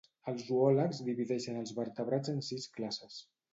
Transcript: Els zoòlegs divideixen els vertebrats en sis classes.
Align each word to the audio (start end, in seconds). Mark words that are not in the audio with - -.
Els 0.29 0.45
zoòlegs 0.45 1.01
divideixen 1.09 1.61
els 1.61 1.75
vertebrats 1.81 2.35
en 2.35 2.43
sis 2.51 2.69
classes. 2.81 3.23